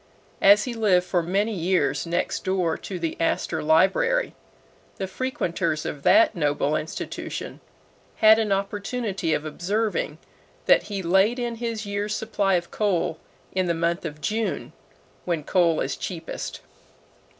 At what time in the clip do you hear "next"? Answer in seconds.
2.07-2.43